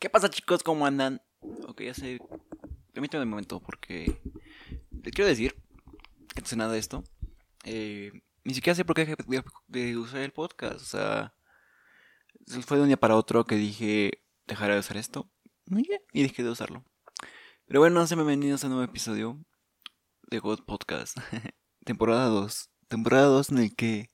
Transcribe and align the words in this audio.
¿Qué 0.00 0.08
pasa 0.08 0.30
chicos? 0.30 0.62
¿Cómo 0.62 0.86
andan? 0.86 1.20
Ok, 1.68 1.82
ya 1.82 1.92
sé. 1.92 2.18
Permítame 2.94 3.24
un 3.24 3.28
momento 3.28 3.60
porque 3.60 4.18
les 5.02 5.12
quiero 5.12 5.28
decir 5.28 5.54
que 6.34 6.40
no 6.40 6.46
sé 6.46 6.56
nada 6.56 6.72
de 6.72 6.78
esto. 6.78 7.04
Eh, 7.64 8.10
ni 8.42 8.54
siquiera 8.54 8.74
sé 8.74 8.86
por 8.86 8.96
qué 8.96 9.14
de 9.68 9.96
usar 9.98 10.20
el 10.22 10.32
podcast. 10.32 10.80
O 10.80 10.86
sea, 10.86 11.34
fue 12.66 12.78
de 12.78 12.84
un 12.84 12.88
día 12.88 12.96
para 12.96 13.14
otro 13.14 13.44
que 13.44 13.56
dije 13.56 14.22
dejaré 14.46 14.72
de 14.72 14.80
usar 14.80 14.96
esto. 14.96 15.30
Y 16.14 16.22
dejé 16.22 16.44
de 16.44 16.48
usarlo. 16.48 16.82
Pero 17.66 17.80
bueno, 17.80 18.06
sean 18.06 18.20
bienvenidos 18.20 18.64
a 18.64 18.68
un 18.68 18.72
nuevo 18.72 18.90
episodio 18.90 19.38
de 20.30 20.38
God 20.38 20.64
Podcast. 20.64 21.18
temporada 21.84 22.24
2. 22.24 22.70
Temporada 22.88 23.26
2 23.26 23.50
en 23.50 23.58
el 23.58 23.76
que 23.76 24.08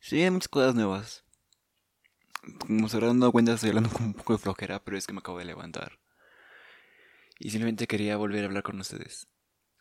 se 0.00 0.16
vienen 0.16 0.34
muchas 0.34 0.48
cosas 0.48 0.74
nuevas. 0.74 1.24
Como 2.58 2.88
se 2.88 2.96
habrán 2.96 3.20
dado 3.20 3.32
cuenta, 3.32 3.52
estoy 3.52 3.70
hablando 3.70 3.90
con 3.92 4.06
un 4.06 4.14
poco 4.14 4.34
de 4.34 4.38
flojera, 4.38 4.82
pero 4.84 4.96
es 4.96 5.06
que 5.06 5.12
me 5.12 5.20
acabo 5.20 5.38
de 5.38 5.44
levantar. 5.44 5.98
Y 7.38 7.50
simplemente 7.50 7.86
quería 7.86 8.16
volver 8.16 8.44
a 8.44 8.46
hablar 8.46 8.62
con 8.62 8.80
ustedes. 8.80 9.28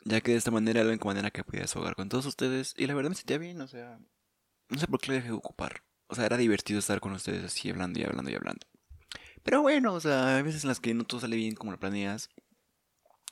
Ya 0.06 0.22
que 0.22 0.32
de 0.32 0.38
esta 0.38 0.52
manera 0.52 0.80
era 0.80 0.88
la 0.88 0.94
única 0.94 1.06
manera 1.06 1.32
que 1.32 1.44
podía 1.44 1.62
desahogar 1.62 1.96
con 1.96 2.08
todos 2.08 2.26
ustedes. 2.26 2.74
Y 2.78 2.88
la 2.88 2.94
verdad 2.94 3.10
me 3.10 3.16
sentía 3.16 3.38
bien, 3.38 3.60
o 3.62 3.68
sea. 3.68 4.00
No 4.70 4.80
sé 4.80 4.88
por 4.88 5.00
qué 5.00 5.08
lo 5.08 5.14
dejé 5.16 5.28
de 5.28 5.34
ocupar. 5.34 5.84
O 6.08 6.16
sea, 6.16 6.26
era 6.26 6.38
divertido 6.38 6.80
estar 6.80 7.00
con 7.00 7.14
ustedes 7.14 7.44
así 7.44 7.70
hablando 7.70 8.00
y 8.00 8.04
hablando 8.04 8.30
y 8.32 8.36
hablando. 8.36 8.66
Pero 9.44 9.62
bueno, 9.62 9.94
o 9.94 10.00
sea, 10.00 10.38
hay 10.38 10.44
veces 10.44 10.64
en 10.64 10.70
las 10.70 10.80
que 10.80 10.94
no 10.94 11.04
todo 11.04 11.22
sale 11.22 11.36
bien 11.36 11.56
como 11.56 11.72
lo 11.72 11.80
planeas. 11.80 12.30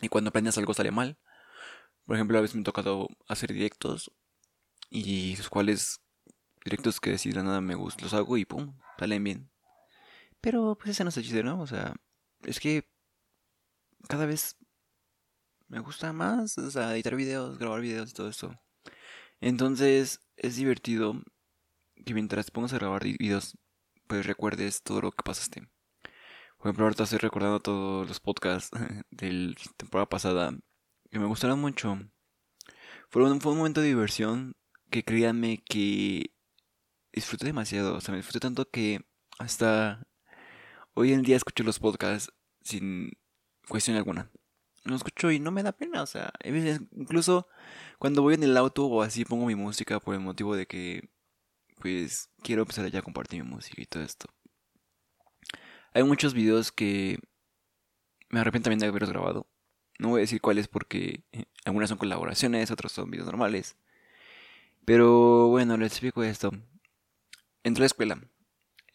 Y 0.02 0.10
cuando 0.10 0.32
planeas 0.32 0.58
algo 0.58 0.74
sale 0.74 0.92
mal. 0.92 1.18
Por 2.06 2.16
ejemplo, 2.16 2.38
a 2.38 2.42
veces 2.42 2.56
me 2.56 2.62
ha 2.62 2.66
tocado 2.66 3.08
hacer 3.28 3.54
directos. 3.54 4.12
Y 4.90 5.36
los 5.38 5.50
cuales 5.50 6.02
directos 6.66 7.00
que 7.00 7.12
decir 7.12 7.36
nada 7.36 7.62
me 7.62 7.76
gustan, 7.76 8.06
los 8.06 8.14
hago 8.14 8.38
y 8.38 8.46
pum, 8.46 8.74
salen 9.00 9.24
bien. 9.24 9.50
Pero 10.42 10.76
pues 10.76 10.90
ese 10.90 11.04
no 11.04 11.10
es 11.10 11.18
el 11.18 11.24
chiste, 11.24 11.44
¿no? 11.44 11.62
O 11.62 11.68
sea, 11.68 11.96
es 12.44 12.60
que 12.60 12.90
cada 14.08 14.26
vez 14.26 14.58
me 15.68 15.80
gusta 15.80 16.12
más, 16.12 16.58
o 16.58 16.70
sea, 16.72 16.94
editar 16.94 17.16
videos, 17.16 17.58
grabar 17.58 17.82
videos 17.82 18.12
y 18.12 18.14
todo 18.14 18.30
eso. 18.30 18.60
Entonces 19.42 20.20
es 20.38 20.56
divertido 20.56 21.22
que 22.06 22.14
mientras 22.14 22.52
pongas 22.52 22.74
a 22.74 22.78
grabar 22.78 23.04
videos, 23.04 23.58
pues 24.08 24.26
recuerdes 24.26 24.84
todo 24.84 25.02
lo 25.02 25.12
que 25.12 25.24
pasaste. 25.24 25.68
Por 26.58 26.68
ejemplo, 26.68 26.86
ahorita 26.86 27.04
estoy 27.04 27.20
recordando 27.20 27.60
todos 27.60 28.08
los 28.08 28.20
podcasts 28.20 28.72
de 29.12 29.32
la 29.32 29.56
temporada 29.78 30.10
pasada 30.10 30.52
que 31.12 31.20
me 31.20 31.28
gustaron 31.28 31.60
mucho. 31.60 32.00
Fue 33.10 33.24
un, 33.24 33.40
fue 33.40 33.52
un 33.52 33.60
momento 33.60 33.82
de 33.82 33.88
diversión 33.88 34.56
que 34.90 35.04
créanme 35.04 35.64
que 35.64 36.35
disfruté 37.16 37.46
demasiado. 37.46 37.96
O 37.96 38.02
sea, 38.02 38.12
me 38.12 38.18
disfruté 38.18 38.40
tanto 38.40 38.70
que 38.70 39.06
hasta 39.40 40.06
hoy 40.94 41.14
en 41.14 41.24
día 41.24 41.38
escucho 41.38 41.64
los 41.64 41.80
podcasts 41.80 42.32
sin 42.62 43.12
cuestión 43.68 43.98
alguna. 43.98 44.30
Lo 44.84 44.96
escucho 44.96 45.32
y 45.32 45.40
no 45.40 45.52
me 45.52 45.64
da 45.64 45.72
pena. 45.72 46.04
O 46.04 46.06
sea, 46.06 46.32
incluso 46.44 47.48
cuando 47.98 48.22
voy 48.22 48.36
en 48.36 48.44
el 48.44 48.58
auto 48.58 48.86
o 48.86 49.02
así 49.02 49.26
pongo 49.26 49.46
mi 49.48 49.56
música 49.56 50.00
por 50.00 50.14
el 50.16 50.22
motivo 50.22 50.56
de 50.56 50.68
que, 50.68 51.10
pues, 51.80 52.30
quiero 52.44 52.64
empezar 52.64 52.90
ya 52.92 53.00
a 53.00 53.04
compartir 53.04 53.44
mi 53.44 53.50
música 53.50 53.82
y 53.82 53.86
todo 53.86 54.04
esto. 54.04 54.28
Hay 55.94 56.04
muchos 56.04 56.34
videos 56.34 56.72
que 56.72 57.20
me 58.30 58.40
arrepiento 58.42 58.66
también 58.66 58.80
de 58.80 58.88
haberlos 58.88 59.10
grabado. 59.10 59.48
No 59.98 60.10
voy 60.10 60.20
a 60.20 60.22
decir 60.22 60.42
cuáles 60.42 60.68
porque 60.68 61.24
eh, 61.32 61.46
algunas 61.64 61.90
son 61.90 61.98
colaboraciones, 61.98 62.70
otros 62.70 62.92
son 62.92 63.10
videos 63.10 63.28
normales. 63.28 63.78
Pero 64.86 65.48
bueno, 65.48 65.78
les 65.78 65.94
explico 65.94 66.24
esto 66.24 66.52
entré 67.66 67.82
a 67.82 67.84
la 67.84 67.88
escuela. 67.88 68.22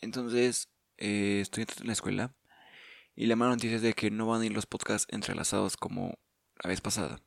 Entonces, 0.00 0.70
eh, 0.96 1.40
estoy 1.42 1.66
en 1.80 1.86
la 1.86 1.92
escuela. 1.92 2.34
Y 3.16 3.26
la 3.26 3.36
mala 3.36 3.50
noticia 3.50 3.76
es 3.76 3.82
de 3.82 3.92
que 3.94 4.10
no 4.10 4.26
van 4.26 4.40
a 4.40 4.46
ir 4.46 4.52
los 4.52 4.66
podcasts 4.66 5.12
entrelazados 5.12 5.76
como 5.76 6.18
la 6.62 6.68
vez 6.68 6.80
pasada. 6.80 7.20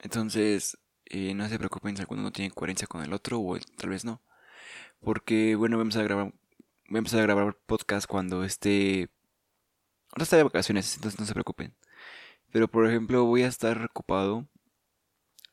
Entonces, 0.00 0.78
eh, 1.06 1.32
no 1.34 1.48
se 1.48 1.58
preocupen 1.58 1.96
si 1.96 2.02
alguno 2.02 2.22
no 2.22 2.32
tiene 2.32 2.50
coherencia 2.50 2.88
con 2.88 3.02
el 3.02 3.12
otro 3.12 3.40
o 3.40 3.58
tal 3.78 3.90
vez 3.90 4.04
no. 4.04 4.20
Porque, 5.00 5.54
bueno, 5.54 5.78
vamos 5.78 5.96
a 5.96 6.02
grabar, 6.02 6.34
voy 6.88 6.96
a 6.96 6.98
empezar 6.98 7.20
a 7.20 7.22
grabar 7.22 7.56
podcast 7.66 8.06
cuando 8.06 8.44
esté... 8.44 9.08
Ahora 10.10 10.24
está 10.24 10.36
de 10.36 10.42
vacaciones, 10.42 10.94
entonces 10.96 11.20
no 11.20 11.26
se 11.26 11.34
preocupen. 11.34 11.76
Pero, 12.50 12.68
por 12.68 12.86
ejemplo, 12.88 13.24
voy 13.24 13.42
a 13.42 13.48
estar 13.48 13.84
ocupado 13.84 14.48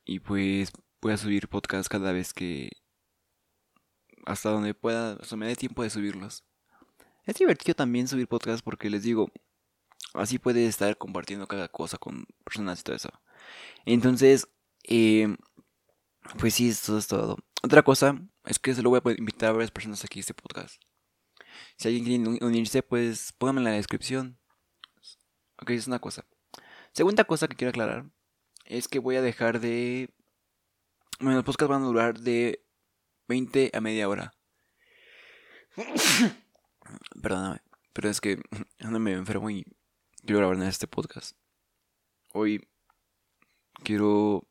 y 0.06 0.20
pues 0.20 0.72
voy 1.02 1.14
a 1.14 1.18
subir 1.18 1.47
podcast 1.47 1.90
cada 1.90 2.12
vez 2.12 2.34
que 2.34 2.83
hasta 4.25 4.50
donde 4.50 4.73
pueda, 4.73 5.13
hasta 5.13 5.35
me 5.35 5.47
dé 5.47 5.56
tiempo 5.56 5.84
de 5.84 5.89
subirlos. 5.89 6.44
Es 7.25 7.35
divertido 7.35 7.75
también 7.75 8.07
subir 8.07 8.28
podcasts 8.28 8.61
porque 8.61 8.89
les 8.89 9.03
digo, 9.03 9.31
así 10.13 10.39
puedes 10.39 10.67
estar 10.67 10.97
compartiendo 10.97 11.47
cada 11.47 11.67
cosa 11.67 11.97
con 11.97 12.25
personas 12.44 12.81
y 12.81 12.84
todo 12.84 12.95
eso. 12.95 13.09
Entonces, 13.85 14.47
eh, 14.84 15.35
pues 16.39 16.56
sí, 16.56 16.69
esto 16.69 16.97
es 16.97 17.07
todo. 17.07 17.38
Otra 17.61 17.84
cosa 17.84 18.19
es 18.45 18.59
que 18.59 18.73
se 18.73 18.81
lo 18.81 18.89
voy 18.89 19.01
a 19.03 19.11
invitar 19.17 19.50
a 19.50 19.53
varias 19.53 19.72
personas 19.72 20.03
aquí 20.03 20.19
a 20.19 20.22
este 20.22 20.34
podcast. 20.34 20.81
Si 21.78 21.88
alguien 21.88 22.03
quiere 22.25 22.45
unirse, 22.45 22.84
pues 22.84 23.34
pónganme 23.38 23.61
en 23.61 23.66
la 23.66 23.72
descripción. 23.72 24.38
Ok, 25.61 25.72
es 25.72 25.88
una 25.88 26.00
cosa. 26.00 26.25
Segunda 26.91 27.23
cosa 27.23 27.47
que 27.47 27.55
quiero 27.55 27.69
aclarar 27.69 28.05
es 28.66 28.88
que 28.88 29.00
voy 29.00 29.16
a 29.16 29.22
dejar 29.22 29.59
de... 29.59 30.09
Bueno, 31.19 31.38
los 31.38 31.45
podcasts 31.45 31.69
van 31.69 31.84
a 31.84 31.85
durar 31.85 32.19
de 32.19 32.62
20 33.34 33.72
a 33.74 33.82
media 33.82 34.08
hora. 34.08 34.36
Perdóname, 37.20 37.62
pero 37.92 38.10
es 38.10 38.22
que 38.22 38.40
ando 38.80 39.00
me 39.00 39.14
enfermo 39.14 39.50
y 39.50 39.66
quiero 40.24 40.38
grabar 40.38 40.58
en 40.58 40.64
este 40.64 40.86
podcast. 40.86 41.36
Hoy 42.32 42.70
quiero. 43.84 44.48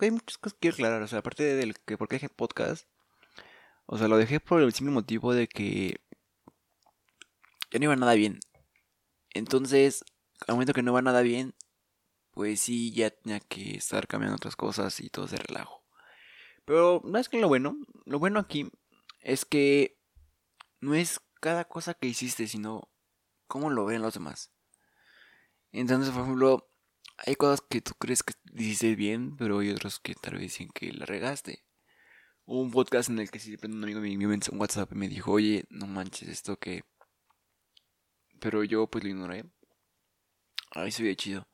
hay 0.00 0.10
muchas 0.10 0.38
cosas 0.38 0.54
que 0.54 0.60
quiero 0.60 0.76
aclarar. 0.76 1.02
O 1.02 1.08
sea, 1.08 1.18
aparte 1.18 1.44
del 1.44 1.78
que 1.80 1.98
por 1.98 2.08
qué 2.08 2.16
dejé 2.16 2.30
podcast. 2.30 2.88
O 3.84 3.98
sea, 3.98 4.08
lo 4.08 4.16
dejé 4.16 4.40
por 4.40 4.62
el 4.62 4.72
simple 4.72 4.94
motivo 4.94 5.34
de 5.34 5.46
que 5.46 6.00
ya 7.70 7.78
no 7.78 7.84
iba 7.84 7.96
nada 7.96 8.14
bien. 8.14 8.40
Entonces, 9.34 10.06
al 10.46 10.54
momento 10.54 10.72
que 10.72 10.82
no 10.82 10.94
va 10.94 11.02
nada 11.02 11.20
bien, 11.20 11.54
pues 12.30 12.60
sí, 12.62 12.92
ya 12.92 13.10
tenía 13.10 13.40
que 13.40 13.76
estar 13.76 14.08
cambiando 14.08 14.36
otras 14.36 14.56
cosas 14.56 15.00
y 15.00 15.10
todo 15.10 15.28
se 15.28 15.36
relajo. 15.36 15.85
Pero 16.66 17.00
no 17.04 17.18
es 17.18 17.28
que 17.28 17.40
lo 17.40 17.48
bueno, 17.48 17.78
lo 18.04 18.18
bueno 18.18 18.40
aquí 18.40 18.70
es 19.20 19.44
que 19.44 19.98
no 20.80 20.94
es 20.94 21.20
cada 21.40 21.64
cosa 21.64 21.94
que 21.94 22.08
hiciste, 22.08 22.48
sino 22.48 22.90
cómo 23.46 23.70
lo 23.70 23.86
ven 23.86 24.02
los 24.02 24.14
demás. 24.14 24.52
Entonces, 25.70 26.12
por 26.12 26.24
ejemplo, 26.24 26.70
hay 27.18 27.36
cosas 27.36 27.60
que 27.60 27.80
tú 27.80 27.92
crees 27.94 28.22
que 28.22 28.34
hiciste 28.54 28.96
bien, 28.96 29.36
pero 29.36 29.60
hay 29.60 29.70
otros 29.70 30.00
que 30.00 30.14
tal 30.14 30.34
vez 30.34 30.42
dicen 30.42 30.68
que 30.74 30.92
la 30.92 31.06
regaste. 31.06 31.64
Hubo 32.44 32.60
un 32.62 32.70
podcast 32.72 33.10
en 33.10 33.20
el 33.20 33.30
que 33.30 33.38
sí, 33.38 33.56
un 33.62 33.84
amigo 33.84 34.00
me 34.00 34.12
envió 34.12 34.28
un 34.28 34.60
WhatsApp 34.60 34.92
y 34.92 34.96
me 34.96 35.08
dijo, 35.08 35.32
oye, 35.32 35.66
no 35.70 35.86
manches 35.86 36.28
esto 36.28 36.58
que... 36.58 36.84
Pero 38.40 38.64
yo 38.64 38.88
pues 38.88 39.04
lo 39.04 39.10
ignoré. 39.10 39.44
Ay, 40.72 40.90
se 40.90 41.02
ve 41.02 41.16
chido. 41.16 41.46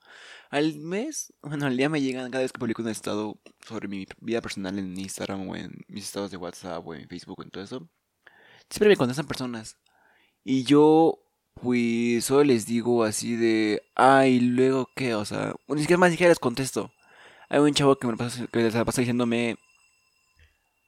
Al 0.51 0.77
mes, 0.77 1.33
bueno, 1.43 1.67
al 1.67 1.77
día 1.77 1.89
me 1.89 2.01
llegan 2.01 2.31
cada 2.31 2.43
vez 2.43 2.53
que 2.53 2.59
publico 2.59 2.83
un 2.83 2.89
estado 2.89 3.39
sobre 3.67 3.89
mi 3.89 4.07
vida 4.21 4.41
personal 4.43 4.79
en 4.79 4.99
Instagram 4.99 5.49
o 5.49 5.57
en 5.57 5.73
mis 5.89 6.05
estados 6.05 6.31
de 6.31 6.37
WhatsApp 6.37 6.87
o 6.87 6.95
en 6.95 7.09
Facebook 7.09 7.39
o 7.41 7.43
en 7.43 7.51
todo 7.51 7.65
eso. 7.65 7.89
Siempre 8.69 8.91
me 8.91 8.97
contestan 8.97 9.27
personas. 9.27 9.77
Y 10.45 10.65
yo, 10.65 11.23
pues, 11.55 12.25
solo 12.25 12.45
les 12.45 12.67
digo 12.67 13.05
así 13.05 13.37
de, 13.37 13.83
ay, 13.95 14.41
luego 14.41 14.91
qué, 14.95 15.15
o 15.15 15.25
sea, 15.25 15.55
ni 15.69 15.81
siquiera 15.81 15.99
más 16.01 16.11
siquiera 16.11 16.31
les 16.31 16.39
contesto. 16.39 16.93
Hay 17.49 17.61
un 17.61 17.75
chavo 17.75 17.97
que 17.97 18.07
me 18.07 18.17
pasa, 18.17 18.47
que 18.47 18.71
se 18.71 18.79
la 18.79 18.85
pasa 18.85 19.03
diciéndome. 19.03 19.57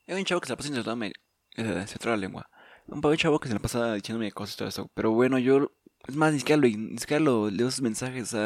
Hay 0.06 0.15
un 0.15 0.25
chavo 0.25 0.41
que 0.41 0.47
se 0.47 0.53
la 0.53 0.56
pasa 0.56 0.71
insultándome. 0.71 1.12
Eh, 1.56 1.87
se 1.87 2.09
la 2.09 2.17
lengua. 2.17 2.49
Un 2.87 3.17
chavo 3.17 3.39
que 3.39 3.49
se 3.49 3.55
la 3.55 3.61
pasa 3.61 3.95
diciéndome 3.95 4.33
cosas 4.33 4.55
y 4.55 4.59
todo 4.59 4.69
eso. 4.69 4.91
Pero 4.95 5.11
bueno, 5.12 5.39
yo. 5.39 5.71
Es 6.06 6.16
más, 6.16 6.32
ni 6.32 6.41
siquiera 6.41 7.20
lo, 7.20 7.50
leo 7.50 7.70
sus 7.70 7.81
mensajes. 7.81 8.37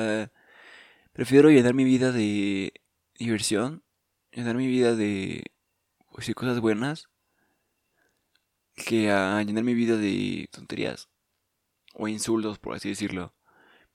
Prefiero 1.12 1.50
llenar 1.50 1.74
mi 1.74 1.84
vida 1.84 2.12
de 2.12 2.72
diversión, 3.18 3.82
llenar 4.30 4.54
mi 4.56 4.66
vida 4.66 4.94
de 4.94 5.42
pues, 6.12 6.32
cosas 6.34 6.60
buenas, 6.60 7.08
que 8.74 9.10
a 9.10 9.42
llenar 9.42 9.64
mi 9.64 9.74
vida 9.74 9.96
de 9.96 10.48
tonterías 10.52 11.08
o 11.94 12.06
insultos, 12.06 12.58
por 12.58 12.74
así 12.74 12.88
decirlo. 12.88 13.34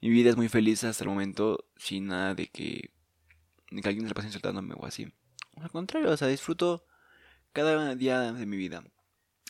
Mi 0.01 0.09
vida 0.09 0.29
es 0.29 0.35
muy 0.35 0.49
feliz 0.49 0.83
hasta 0.83 1.05
el 1.05 1.09
momento, 1.09 1.65
sin 1.77 2.07
nada 2.07 2.35
de 2.35 2.47
que, 2.47 2.91
de 3.71 3.81
que 3.81 3.87
alguien 3.87 4.05
se 4.05 4.09
la 4.09 4.15
pase 4.15 4.27
insultándome 4.27 4.75
o 4.77 4.85
así. 4.85 5.13
Al 5.55 5.71
contrario, 5.71 6.11
o 6.11 6.17
sea, 6.17 6.27
disfruto 6.27 6.85
cada 7.53 7.95
día 7.95 8.33
de 8.33 8.45
mi 8.45 8.57
vida. 8.57 8.83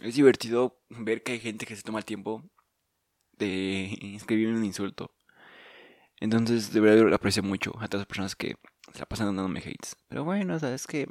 Es 0.02 0.16
divertido 0.16 0.80
ver 0.90 1.24
que 1.24 1.32
hay 1.32 1.40
gente 1.40 1.66
que 1.66 1.76
se 1.76 1.82
toma 1.82 2.00
el 2.00 2.06
tiempo 2.06 2.48
de 3.44 4.16
escribirme 4.16 4.58
un 4.58 4.66
insulto. 4.66 5.12
Entonces, 6.20 6.72
de 6.74 6.80
verdad 6.80 7.10
lo 7.10 7.16
aprecio 7.16 7.44
mucho 7.44 7.72
a 7.80 7.88
todas 7.88 8.02
las 8.02 8.08
personas 8.08 8.36
que 8.36 8.56
se 8.94 9.00
la 9.00 9.06
pasan 9.06 9.28
dándome 9.28 9.60
hates. 9.60 9.96
Pero 10.08 10.24
bueno, 10.24 10.56
o 10.56 10.60
sea, 10.60 10.74
es 10.74 10.88
que. 10.88 11.08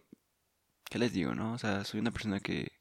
¿Qué 0.91 0.99
les 0.99 1.13
digo, 1.13 1.35
no? 1.35 1.55
O 1.55 1.59
sea, 1.59 1.85
soy 1.85 2.01
una 2.01 2.11
persona 2.11 2.41
que. 2.41 2.73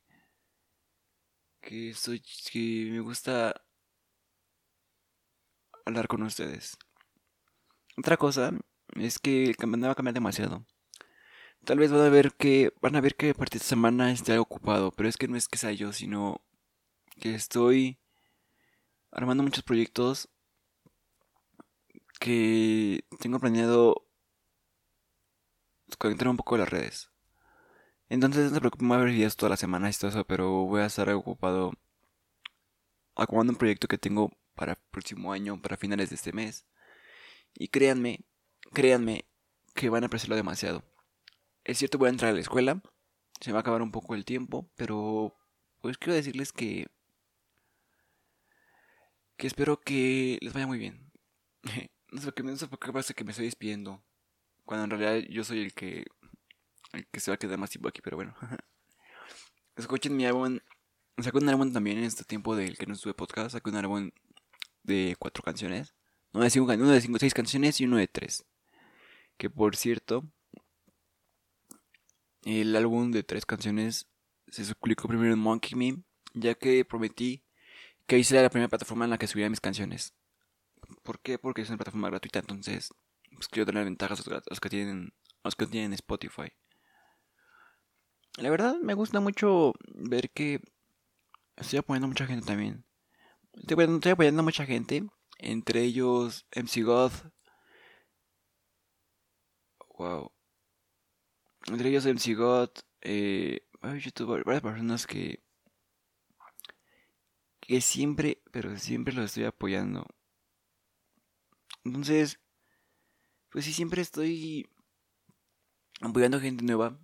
Que 1.61 1.93
soy. 1.93 2.21
Que 2.51 2.89
me 2.91 2.99
gusta. 3.01 3.61
hablar 5.85 6.07
con 6.07 6.23
ustedes. 6.23 6.77
Otra 7.97 8.17
cosa 8.17 8.51
es 8.95 9.19
que 9.19 9.53
me 9.67 9.77
va 9.77 9.91
a 9.91 9.95
cambiar 9.95 10.13
demasiado. 10.13 10.65
Tal 11.65 11.77
vez 11.77 11.91
van 11.91 12.01
a 12.01 12.09
ver 12.09 12.33
que 12.33 12.73
van 12.81 12.95
a 12.95 13.01
ver 13.01 13.15
que 13.15 13.31
a 13.31 13.33
partir 13.35 13.61
de 13.61 13.67
semana 13.67 14.11
esté 14.11 14.37
ocupado, 14.39 14.91
pero 14.91 15.07
es 15.07 15.17
que 15.17 15.27
no 15.27 15.37
es 15.37 15.47
que 15.47 15.59
sea 15.59 15.71
yo, 15.71 15.93
sino 15.93 16.41
que 17.19 17.35
estoy 17.35 18.00
armando 19.11 19.43
muchos 19.43 19.63
proyectos 19.63 20.29
que 22.19 23.03
tengo 23.19 23.39
planeado 23.39 24.07
conectar 25.97 26.27
un 26.27 26.37
poco 26.37 26.57
las 26.57 26.69
redes. 26.69 27.11
Entonces 28.09 28.49
no 28.49 28.55
se 28.55 28.59
preocupen, 28.59 28.87
voy 28.87 28.97
a 28.97 29.01
ver 29.01 29.13
videos 29.13 29.35
toda 29.35 29.51
la 29.51 29.57
semana 29.57 29.89
y 29.89 29.93
todo 29.93 30.09
eso, 30.11 30.25
pero 30.25 30.65
voy 30.65 30.81
a 30.81 30.87
estar 30.87 31.09
ocupado 31.11 31.71
acabando 33.15 33.53
un 33.53 33.57
proyecto 33.57 33.87
que 33.87 33.97
tengo 33.97 34.31
para 34.55 34.73
el 34.73 34.77
próximo 34.91 35.31
año, 35.31 35.61
para 35.61 35.77
finales 35.77 36.09
de 36.09 36.15
este 36.15 36.33
mes. 36.33 36.65
Y 37.53 37.69
créanme, 37.69 38.25
créanme 38.73 39.25
que 39.73 39.89
van 39.89 40.03
a 40.03 40.07
apreciarlo 40.07 40.35
demasiado. 40.35 40.83
Es 41.63 41.77
cierto, 41.77 41.97
voy 41.97 42.07
a 42.07 42.11
entrar 42.11 42.31
a 42.31 42.33
la 42.33 42.41
escuela, 42.41 42.81
se 43.39 43.51
va 43.51 43.59
a 43.59 43.61
acabar 43.61 43.81
un 43.81 43.91
poco 43.91 44.15
el 44.15 44.25
tiempo, 44.25 44.69
pero 44.75 45.35
pues 45.81 45.97
quiero 45.97 46.15
decirles 46.15 46.51
que 46.51 46.87
que 49.41 49.47
espero 49.47 49.81
que 49.81 50.37
les 50.39 50.53
vaya 50.53 50.67
muy 50.67 50.77
bien. 50.77 51.11
no 52.11 52.21
sé, 52.21 52.31
no 52.43 52.55
sé 52.57 52.67
por 52.67 52.77
qué 52.77 52.93
parece 52.93 53.15
que 53.15 53.23
me 53.23 53.31
estoy 53.31 53.45
despidiendo, 53.45 54.03
cuando 54.65 54.83
en 54.83 54.91
realidad 54.91 55.27
yo 55.31 55.43
soy 55.43 55.63
el 55.63 55.73
que 55.73 56.05
el 56.93 57.07
que 57.07 57.19
se 57.19 57.31
va 57.31 57.35
a 57.35 57.37
quedar 57.39 57.57
más 57.57 57.71
tiempo 57.71 57.87
aquí, 57.87 58.01
pero 58.03 58.17
bueno. 58.17 58.35
Escuchen 59.75 60.15
mi 60.15 60.27
álbum. 60.27 60.59
Saco 61.17 61.39
un 61.39 61.49
álbum 61.49 61.73
también 61.73 61.97
en 61.97 62.03
este 62.03 62.23
tiempo 62.23 62.55
del 62.55 62.77
que 62.77 62.85
no 62.85 62.93
estuve 62.93 63.15
podcast. 63.15 63.53
Saco 63.53 63.71
un 63.71 63.77
álbum 63.77 64.11
de 64.83 65.15
cuatro 65.17 65.41
canciones. 65.41 65.95
No 66.33 66.41
de 66.41 66.51
cinco, 66.51 66.71
uno 66.71 66.91
de 66.91 67.01
cinco, 67.01 67.17
seis 67.17 67.33
canciones 67.33 67.81
y 67.81 67.85
uno 67.85 67.97
de 67.97 68.07
tres. 68.07 68.45
Que 69.37 69.49
por 69.49 69.75
cierto, 69.75 70.31
el 72.43 72.75
álbum 72.75 73.09
de 73.09 73.23
tres 73.23 73.47
canciones 73.47 74.07
se 74.49 74.75
publicó 74.75 75.07
primero 75.07 75.33
en 75.33 75.39
Monkey 75.39 75.75
Me, 75.75 76.03
ya 76.35 76.53
que 76.53 76.85
prometí 76.85 77.43
que 78.11 78.21
sería 78.25 78.41
la 78.41 78.49
primera 78.49 78.67
plataforma 78.67 79.05
en 79.05 79.11
la 79.11 79.17
que 79.17 79.25
subiría 79.25 79.49
mis 79.49 79.61
canciones. 79.61 80.13
¿Por 81.01 81.21
qué? 81.21 81.39
Porque 81.39 81.61
es 81.61 81.69
una 81.69 81.77
plataforma 81.77 82.09
gratuita, 82.09 82.39
entonces 82.39 82.93
pues, 83.33 83.47
quiero 83.47 83.65
tener 83.65 83.85
ventajas 83.85 84.27
a 84.27 84.41
los 84.49 84.59
que 84.59 84.69
tienen, 84.69 85.13
los 85.45 85.55
que 85.55 85.65
tienen 85.65 85.93
Spotify. 85.93 86.51
La 88.35 88.49
verdad 88.49 88.75
me 88.81 88.95
gusta 88.95 89.21
mucho 89.21 89.75
ver 89.93 90.29
que 90.31 90.59
estoy 91.55 91.79
apoyando 91.79 92.07
a 92.07 92.09
mucha 92.09 92.25
gente 92.25 92.45
también. 92.45 92.83
Estoy 93.53 94.11
apoyando, 94.11 94.41
a 94.41 94.43
mucha 94.43 94.65
gente. 94.65 95.07
Entre 95.37 95.81
ellos 95.81 96.45
MC 96.53 96.83
God. 96.83 97.13
Wow. 99.97 100.33
Entre 101.67 101.87
ellos 101.87 102.05
MC 102.05 102.35
God. 102.35 102.71
Eh, 102.99 103.65
youtubers, 104.03 104.43
varias 104.43 104.63
personas 104.63 105.07
que. 105.07 105.41
Que 107.71 107.79
siempre, 107.79 108.41
pero 108.51 108.77
siempre 108.77 109.13
los 109.13 109.27
estoy 109.27 109.45
apoyando. 109.45 110.05
Entonces. 111.85 112.37
Pues 113.49 113.63
sí, 113.63 113.71
siempre 113.71 114.01
estoy 114.01 114.69
apoyando 116.01 116.41
gente 116.41 116.65
nueva 116.65 116.99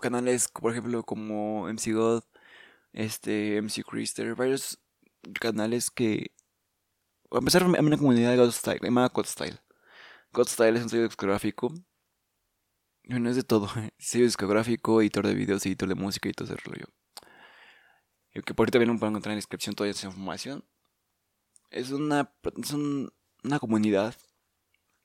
canales, 0.00 0.48
por 0.48 0.72
ejemplo, 0.72 1.04
como 1.04 1.68
MC 1.68 1.92
God, 1.92 2.24
este, 2.92 3.62
MC 3.62 3.84
Christer, 3.84 4.34
varios 4.34 4.80
canales 5.40 5.92
que. 5.92 6.32
A 7.30 7.38
empezar, 7.38 7.62
a 7.62 7.66
una 7.66 7.98
comunidad 7.98 8.32
de 8.32 8.38
God 8.38 8.50
Style, 8.50 8.80
llamada 8.82 9.12
God 9.14 9.26
Style. 9.26 9.60
God 10.32 10.48
Style 10.48 10.76
es 10.76 10.82
un 10.82 10.88
sello 10.88 11.04
discográfico. 11.04 11.72
No 13.04 13.30
es 13.30 13.36
de 13.36 13.44
todo. 13.44 13.68
Sello 13.98 14.24
discográfico, 14.24 15.00
editor 15.00 15.24
de 15.24 15.34
videos, 15.34 15.64
editor 15.66 15.88
de 15.88 15.94
música 15.94 16.28
y 16.28 16.32
todo 16.32 16.52
ese 16.52 16.56
rollo. 16.56 16.86
Y 18.38 18.42
que 18.42 18.54
por 18.54 18.68
ahí 18.68 18.70
también 18.70 18.92
lo 18.92 18.98
pueden 18.98 19.14
encontrar 19.14 19.32
en 19.32 19.36
la 19.36 19.38
descripción 19.38 19.74
toda 19.74 19.90
esa 19.90 20.06
información. 20.06 20.64
Es 21.70 21.90
una, 21.90 22.32
es 22.62 22.72
una 22.72 23.58
comunidad 23.58 24.14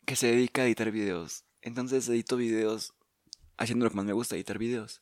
que 0.05 0.15
se 0.15 0.27
dedica 0.27 0.61
a 0.61 0.65
editar 0.65 0.91
videos. 0.91 1.43
Entonces 1.61 2.07
edito 2.07 2.37
videos 2.37 2.93
haciendo 3.57 3.85
lo 3.85 3.89
que 3.89 3.97
más 3.97 4.05
me 4.05 4.13
gusta, 4.13 4.35
editar 4.35 4.59
videos. 4.59 5.01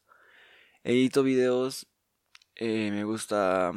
Edito 0.84 1.24
videos, 1.24 1.88
eh, 2.56 2.90
me 2.92 3.04
gusta 3.04 3.74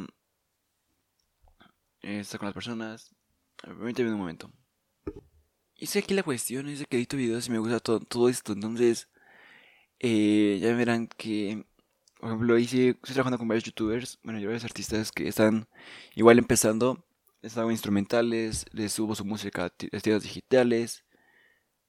eh, 2.03 2.21
estar 2.21 2.39
con 2.39 2.47
las 2.47 2.55
personas. 2.55 3.15
Permíteme 3.57 4.13
un 4.13 4.19
momento. 4.19 4.53
Y 5.77 5.87
sé 5.87 5.99
aquí 5.99 6.15
la 6.15 6.23
cuestión 6.23 6.69
es 6.69 6.87
que 6.87 6.97
edito 6.97 7.17
videos 7.17 7.49
y 7.49 7.51
me 7.51 7.59
gusta 7.59 7.81
todo, 7.81 8.01
todo 8.01 8.29
esto. 8.29 8.53
Entonces, 8.53 9.09
eh, 9.99 10.59
ya 10.61 10.73
verán 10.75 11.09
que, 11.09 11.67
por 12.25 12.31
ejemplo, 12.31 12.59
hice, 12.59 12.89
estoy 12.89 13.13
trabajando 13.13 13.37
con 13.37 13.49
varios 13.49 13.65
youtubers, 13.65 14.19
bueno, 14.23 14.41
y 14.41 14.47
varios 14.47 14.65
artistas 14.65 15.13
que 15.13 15.29
están 15.29 15.69
igual 16.15 16.39
empezando. 16.39 17.05
Les 17.43 17.59
hago 17.59 17.71
instrumentales, 17.71 18.65
les 18.73 18.95
subo 18.95 19.15
su 19.15 19.27
música 19.27 19.67
a 19.67 19.69
tiendas 19.69 20.23
digitales. 20.23 21.05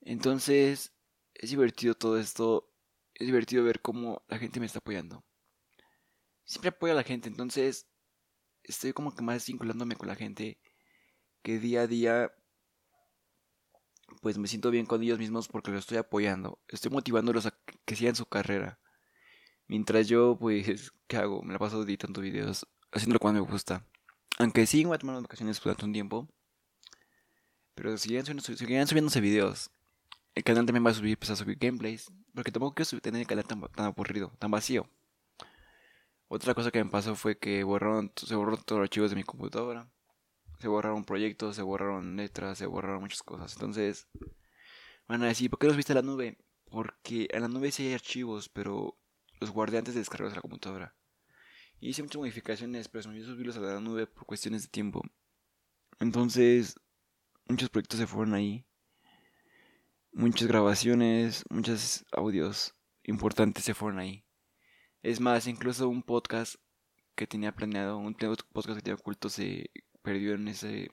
Entonces, 0.01 0.91
es 1.35 1.49
divertido 1.51 1.93
todo 1.95 2.19
esto 2.19 2.69
es 3.13 3.27
divertido 3.27 3.63
ver 3.63 3.79
cómo 3.79 4.23
la 4.27 4.37
gente 4.37 4.59
me 4.59 4.65
está 4.65 4.79
apoyando. 4.79 5.23
Siempre 6.43 6.67
apoyo 6.67 6.91
a 6.91 6.97
la 6.97 7.03
gente, 7.03 7.29
entonces 7.29 7.87
estoy 8.61 8.91
como 8.91 9.15
que 9.15 9.23
más 9.23 9.47
vinculándome 9.47 9.95
con 9.95 10.09
la 10.09 10.15
gente 10.15 10.59
que 11.43 11.59
día 11.59 11.83
a 11.83 11.87
día 11.87 12.33
pues 14.21 14.37
me 14.37 14.49
siento 14.49 14.69
bien 14.69 14.85
con 14.85 15.01
ellos 15.01 15.17
mismos 15.17 15.47
porque 15.47 15.71
los 15.71 15.79
estoy 15.79 15.97
apoyando. 15.97 16.59
Estoy 16.67 16.91
motivándolos 16.91 17.45
a 17.45 17.57
que 17.85 17.95
sigan 17.95 18.17
su 18.17 18.25
carrera. 18.25 18.81
Mientras 19.67 20.07
yo, 20.07 20.37
pues, 20.39 20.91
¿qué 21.07 21.17
hago? 21.17 21.41
Me 21.41 21.53
la 21.53 21.59
paso 21.59 21.83
editando 21.83 22.21
videos, 22.21 22.67
haciendo 22.91 23.13
lo 23.13 23.19
que 23.19 23.25
más 23.25 23.33
me 23.33 23.39
gusta. 23.39 23.85
Aunque 24.37 24.65
sí 24.65 24.83
voy 24.83 24.95
a 24.95 24.99
tomar 24.99 25.21
vacaciones 25.21 25.61
durante 25.61 25.85
un 25.85 25.93
tiempo. 25.93 26.27
Pero 27.73 27.97
siguen 27.97 28.25
subiéndose 28.25 29.21
videos. 29.21 29.69
El 30.33 30.43
canal 30.43 30.65
también 30.65 30.85
va 30.85 30.91
a 30.91 30.93
subir, 30.93 31.11
empezar 31.11 31.33
a 31.33 31.37
subir 31.37 31.57
gameplays. 31.57 32.11
Porque 32.33 32.51
tampoco 32.51 32.75
quiero 32.75 33.01
tener 33.01 33.21
el 33.21 33.27
canal 33.27 33.45
tan, 33.45 33.61
tan 33.61 33.85
aburrido, 33.85 34.31
tan 34.39 34.51
vacío. 34.51 34.89
Otra 36.27 36.53
cosa 36.53 36.71
que 36.71 36.83
me 36.83 36.89
pasó 36.89 37.15
fue 37.15 37.37
que 37.37 37.63
borraron, 37.63 38.11
se 38.15 38.35
borraron 38.35 38.63
todos 38.63 38.79
los 38.79 38.85
archivos 38.85 39.09
de 39.11 39.15
mi 39.15 39.23
computadora. 39.23 39.89
Se 40.59 40.67
borraron 40.67 41.05
proyectos, 41.05 41.55
se 41.55 41.61
borraron 41.61 42.15
letras, 42.15 42.57
se 42.57 42.65
borraron 42.65 43.01
muchas 43.01 43.23
cosas. 43.23 43.53
Entonces, 43.53 44.07
van 45.07 45.23
a 45.23 45.27
decir, 45.27 45.49
¿por 45.49 45.59
qué 45.59 45.67
los 45.67 45.77
viste 45.77 45.93
a 45.93 45.95
la 45.95 46.01
nube? 46.01 46.37
Porque 46.65 47.27
en 47.31 47.41
la 47.41 47.47
nube 47.47 47.71
sí 47.71 47.87
hay 47.87 47.93
archivos, 47.93 48.49
pero 48.49 48.97
los 49.45 49.53
guardé 49.53 49.77
antes 49.77 49.93
de 49.93 50.01
descargarlos 50.01 50.33
a 50.33 50.37
la 50.37 50.41
computadora. 50.41 50.95
Y 51.79 51.89
hice 51.89 52.03
muchas 52.03 52.19
modificaciones, 52.19 52.87
pero 52.87 53.03
se 53.03 53.09
me 53.09 53.15
olvidó 53.15 53.31
subirlos 53.31 53.57
a 53.57 53.61
la 53.61 53.79
nube 53.79 54.07
por 54.07 54.25
cuestiones 54.25 54.63
de 54.63 54.69
tiempo. 54.69 55.01
Entonces, 55.99 56.79
muchos 57.47 57.69
proyectos 57.69 57.99
se 57.99 58.07
fueron 58.07 58.33
ahí 58.33 58.65
muchas 60.15 60.47
grabaciones, 60.47 61.43
muchos 61.49 62.05
audios 62.11 62.73
importantes 63.03 63.65
se 63.65 63.73
fueron 63.73 63.99
ahí. 63.99 64.25
Es 65.03 65.19
más, 65.19 65.45
incluso 65.45 65.89
un 65.89 66.01
podcast 66.01 66.55
que 67.15 67.27
tenía 67.27 67.51
planeado, 67.51 67.97
un 67.97 68.15
podcast 68.15 68.77
que 68.77 68.81
tenía 68.81 68.95
oculto 68.95 69.29
se 69.29 69.69
perdió 70.01 70.33
en 70.33 70.47
ese 70.47 70.89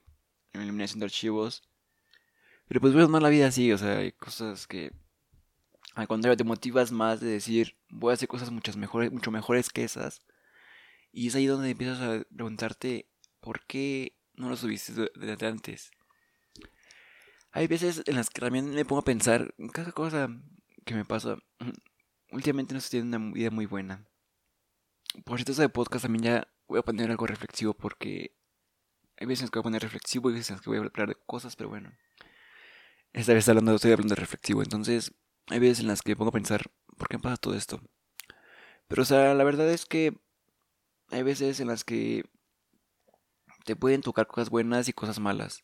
eliminación 0.51 0.99
de 0.99 1.05
archivos. 1.05 1.63
Pero 2.67 2.81
pues 2.81 2.93
bueno, 2.93 3.07
no 3.07 3.19
la 3.19 3.29
vida 3.29 3.47
así, 3.47 3.71
o 3.71 3.77
sea, 3.77 3.99
hay 3.99 4.11
cosas 4.11 4.67
que 4.67 4.91
al 5.93 6.07
contrario 6.07 6.37
te 6.37 6.43
motivas 6.43 6.91
más 6.91 7.19
de 7.19 7.27
decir, 7.27 7.77
voy 7.89 8.11
a 8.11 8.13
hacer 8.15 8.27
cosas 8.27 8.51
muchas 8.51 8.77
mejores, 8.77 9.11
mucho 9.11 9.31
mejores 9.31 9.69
que 9.69 9.83
esas. 9.83 10.21
Y 11.11 11.27
es 11.27 11.35
ahí 11.35 11.45
donde 11.45 11.69
empiezas 11.69 12.01
a 12.01 12.23
preguntarte 12.35 13.07
por 13.39 13.65
qué 13.65 14.17
no 14.33 14.49
lo 14.49 14.57
subiste 14.57 15.11
desde 15.15 15.47
antes. 15.47 15.91
Hay 17.51 17.67
veces 17.67 18.01
en 18.07 18.15
las 18.15 18.31
que 18.31 18.41
también 18.41 18.73
me 18.73 18.85
pongo 18.85 19.01
a 19.01 19.05
pensar 19.05 19.53
en 19.59 19.69
cada 19.69 19.91
cosa 19.91 20.29
que 20.85 20.95
me 20.95 21.05
pasa. 21.05 21.37
Últimamente 22.31 22.73
no 22.73 22.79
estoy 22.79 23.01
teniendo 23.01 23.27
una 23.27 23.33
vida 23.35 23.51
muy 23.51 23.67
buena. 23.67 24.07
Por 25.23 25.37
cierto, 25.37 25.61
de 25.61 25.69
podcast 25.69 26.03
también 26.03 26.23
ya 26.23 26.47
voy 26.67 26.79
a 26.79 26.81
poner 26.81 27.11
algo 27.11 27.27
reflexivo 27.27 27.75
porque 27.75 28.35
hay 29.17 29.27
veces 29.27 29.51
que 29.51 29.59
voy 29.59 29.61
a 29.61 29.69
poner 29.69 29.83
reflexivo 29.83 30.31
y 30.31 30.33
veces 30.33 30.59
que 30.59 30.69
voy 30.71 30.79
a 30.79 30.81
hablar 30.81 31.09
de 31.09 31.15
cosas, 31.27 31.55
pero 31.55 31.69
bueno. 31.69 31.91
Esta 33.11 33.35
vez 33.35 33.47
hablando, 33.47 33.75
estoy 33.75 33.91
hablando 33.91 34.15
de 34.15 34.21
reflexivo. 34.21 34.63
Entonces, 34.63 35.13
hay 35.47 35.59
veces 35.59 35.81
en 35.81 35.87
las 35.87 36.01
que 36.01 36.11
me 36.11 36.15
pongo 36.15 36.29
a 36.29 36.33
pensar, 36.33 36.71
¿por 36.97 37.07
qué 37.07 37.19
pasa 37.19 37.37
todo 37.37 37.55
esto? 37.55 37.81
Pero, 38.87 39.01
o 39.01 39.05
sea, 39.05 39.33
la 39.33 39.43
verdad 39.43 39.69
es 39.69 39.85
que 39.85 40.19
hay 41.09 41.23
veces 41.23 41.59
en 41.59 41.67
las 41.67 41.83
que 41.83 42.23
te 43.65 43.75
pueden 43.75 44.01
tocar 44.01 44.27
cosas 44.27 44.49
buenas 44.49 44.87
y 44.87 44.93
cosas 44.93 45.19
malas. 45.19 45.63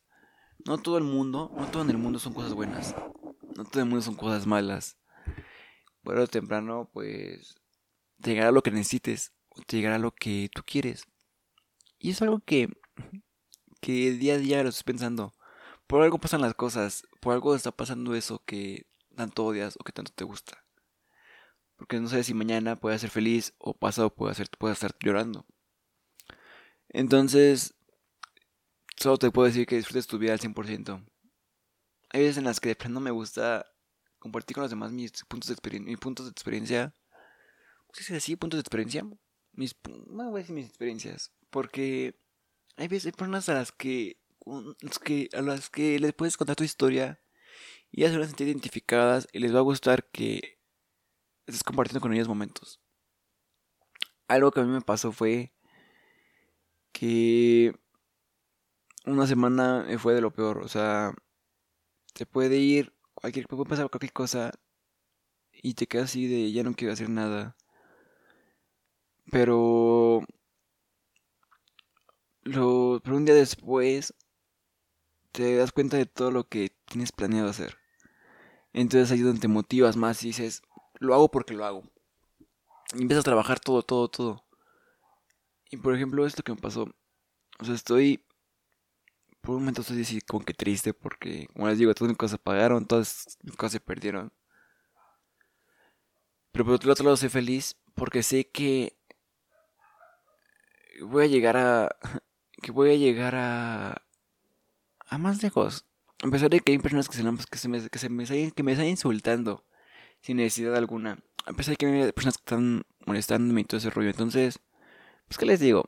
No 0.66 0.78
todo 0.78 0.98
el 0.98 1.04
mundo, 1.04 1.52
no 1.58 1.68
todo 1.68 1.84
en 1.84 1.90
el 1.90 1.98
mundo 1.98 2.20
son 2.20 2.34
cosas 2.34 2.54
buenas. 2.54 2.96
No 3.56 3.66
todo 3.66 3.82
el 3.82 3.90
mundo 3.90 4.02
son 4.02 4.16
cosas 4.16 4.46
malas. 4.46 4.98
Pero 6.04 6.28
temprano, 6.28 6.90
pues, 6.94 7.56
te 8.22 8.32
llegará 8.32 8.52
lo 8.52 8.62
que 8.62 8.72
necesites. 8.72 9.34
O 9.50 9.62
te 9.62 9.78
llegará 9.78 9.98
lo 9.98 10.12
que 10.12 10.50
tú 10.54 10.64
quieres. 10.66 11.06
Y 11.98 12.12
es 12.12 12.22
algo 12.22 12.40
que, 12.40 12.70
que 13.82 14.12
día 14.12 14.36
a 14.36 14.38
día 14.38 14.64
lo 14.64 14.70
estoy 14.70 14.84
pensando. 14.86 15.34
por 15.88 16.04
algo 16.04 16.20
pasan 16.20 16.42
las 16.42 16.54
cosas, 16.54 17.04
por 17.20 17.34
algo 17.34 17.56
está 17.56 17.72
pasando 17.72 18.16
eso 18.16 18.44
que 18.46 18.89
tanto 19.20 19.46
odias 19.46 19.76
o 19.80 19.84
que 19.84 19.92
tanto 19.92 20.12
te 20.14 20.24
gusta. 20.24 20.64
Porque 21.76 22.00
no 22.00 22.08
sabes 22.08 22.26
si 22.26 22.34
mañana 22.34 22.76
puedes 22.76 23.02
ser 23.02 23.10
feliz 23.10 23.54
o 23.58 23.74
pasado 23.74 24.14
puedes, 24.14 24.38
ser, 24.38 24.50
puedes 24.58 24.78
estar 24.78 24.96
llorando. 25.00 25.46
Entonces, 26.90 27.76
solo 28.98 29.18
te 29.18 29.32
puedo 29.32 29.48
decir 29.48 29.66
que 29.66 29.76
disfrutes 29.76 30.08
tu 30.08 30.18
vida 30.18 30.34
al 30.34 30.40
100%. 30.40 31.06
Hay 32.12 32.22
veces 32.22 32.38
en 32.38 32.46
las 32.46 32.60
que 32.60 32.70
de 32.70 32.76
plano 32.76 33.00
me 33.00 33.12
gusta 33.12 33.66
compartir 34.18 34.56
con 34.56 34.64
los 34.64 34.72
demás 34.72 34.92
mis 34.92 35.12
puntos 35.26 35.50
de, 35.50 35.54
experiencia, 35.54 35.90
mis 35.90 36.00
puntos 36.00 36.26
de 36.26 36.32
experiencia. 36.32 36.94
¿Sí 37.94 38.14
así? 38.16 38.36
¿Puntos 38.36 38.58
de 38.58 38.62
experiencia? 38.62 39.04
Mis, 39.52 39.76
no 40.08 40.30
voy 40.30 40.40
a 40.40 40.42
decir 40.42 40.56
mis 40.56 40.68
experiencias. 40.68 41.32
Porque 41.50 42.20
hay 42.78 42.88
veces, 42.88 43.08
hay 43.08 43.12
personas 43.12 43.50
a 43.50 43.54
las 43.54 43.72
que, 43.72 44.18
a 45.34 45.42
las 45.42 45.70
que 45.70 46.00
les 46.00 46.14
puedes 46.14 46.38
contar 46.38 46.56
tu 46.56 46.64
historia 46.64 47.20
y 47.92 48.02
ellas 48.02 48.12
se 48.12 48.18
van 48.18 48.26
a 48.26 48.28
sentir 48.28 48.48
identificadas 48.48 49.28
y 49.32 49.40
les 49.40 49.54
va 49.54 49.60
a 49.60 49.64
gustar 49.64 50.06
que 50.12 50.60
estés 51.46 51.64
compartiendo 51.64 52.02
con 52.02 52.14
ellas 52.14 52.28
momentos. 52.28 52.80
Algo 54.28 54.52
que 54.52 54.60
a 54.60 54.64
mí 54.64 54.72
me 54.72 54.82
pasó 54.82 55.12
fue 55.12 55.54
que 56.92 57.74
una 59.06 59.26
semana 59.28 59.86
me 59.88 59.98
fue 59.98 60.14
de 60.14 60.22
lo 60.22 60.32
peor. 60.32 60.60
O 60.60 60.68
sea, 60.68 61.14
se 62.14 62.26
puede 62.26 62.58
ir, 62.58 62.94
cualquier, 63.14 63.48
puede 63.48 63.66
pasar 63.66 63.90
cualquier 63.90 64.14
cosa 64.14 64.52
y 65.52 65.74
te 65.74 65.88
quedas 65.88 66.12
así 66.12 66.28
de 66.28 66.52
ya 66.52 66.64
no 66.64 66.74
quiero 66.74 66.94
hacer 66.94 67.10
nada. 67.10 67.56
Pero, 69.32 70.24
pero 72.44 73.16
un 73.16 73.26
día 73.26 73.36
después 73.36 74.14
te 75.32 75.56
das 75.56 75.72
cuenta 75.72 75.98
de 75.98 76.06
todo 76.06 76.32
lo 76.32 76.48
que 76.48 76.72
tienes 76.86 77.12
planeado 77.12 77.50
hacer. 77.50 77.79
Entonces 78.74 79.12
ahí 79.12 79.22
donde 79.22 79.42
te 79.42 79.48
motivas 79.48 79.96
más 79.98 80.24
y 80.24 80.28
dices, 80.28 80.62
lo 81.00 81.14
hago 81.14 81.32
porque 81.32 81.54
lo 81.54 81.66
hago. 81.66 81.84
Y 82.94 83.02
empiezas 83.02 83.24
a 83.24 83.30
trabajar 83.30 83.60
todo, 83.60 83.84
todo, 83.84 84.08
todo. 84.10 84.46
Y 85.72 85.78
por 85.78 85.96
ejemplo, 85.96 86.26
esto 86.26 86.44
que 86.44 86.54
me 86.54 86.60
pasó. 86.60 86.90
O 87.60 87.66
sea, 87.66 87.76
estoy. 87.76 88.26
Por 89.42 89.56
un 89.56 89.62
momento 89.62 89.82
estoy 89.82 90.02
así 90.02 90.22
como 90.22 90.44
que 90.44 90.54
triste 90.54 90.94
porque, 90.94 91.48
como 91.54 91.68
les 91.68 91.78
digo, 91.78 91.94
todas 91.94 92.10
mis 92.10 92.18
cosas 92.18 92.32
se 92.32 92.44
pagaron, 92.44 92.86
todas 92.86 93.38
mis 93.44 93.56
cosas 93.56 93.74
se 93.74 93.80
perdieron. 93.80 94.34
Pero 96.52 96.66
por 96.66 96.74
otro 96.74 96.94
lado, 97.04 97.18
soy 97.18 97.30
feliz 97.30 97.76
porque 97.96 98.24
sé 98.24 98.50
que 98.50 98.98
voy 101.02 101.26
a 101.26 101.28
llegar 101.28 101.58
a. 101.58 101.96
que 102.62 102.72
voy 102.72 102.92
a 102.92 102.96
llegar 102.96 103.36
a. 103.36 104.02
a 105.06 105.18
más 105.18 105.42
lejos. 105.44 105.86
A 106.22 106.30
pesar 106.30 106.50
de 106.50 106.60
que 106.60 106.74
hay 106.74 106.80
personas 106.80 107.08
que 107.08 107.16
se, 107.16 107.24
que 107.24 107.32
me, 107.32 107.90
que 107.90 108.00
se 108.00 108.10
me, 108.10 108.52
que 108.52 108.64
me 108.64 108.72
están 108.74 108.88
insultando 108.88 109.66
sin 110.22 110.38
necesidad 110.38 110.76
alguna. 110.76 111.20
A 111.46 111.54
pesar 111.54 111.74
de 111.74 111.78
que 111.78 111.86
hay 111.86 112.12
personas 112.12 112.38
que 112.38 112.42
están 112.42 112.84
molestándome 113.06 113.62
y 113.62 113.64
todo 113.64 113.78
ese 113.78 113.90
rollo. 113.90 114.10
Entonces, 114.10 114.60
pues, 115.28 115.38
¿qué 115.38 115.46
les 115.46 115.60
digo? 115.60 115.86